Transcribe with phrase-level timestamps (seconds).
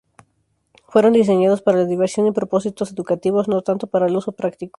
[0.87, 4.69] Fueron diseñados para la diversión y propósitos educativos, no tanto para el uso práctico.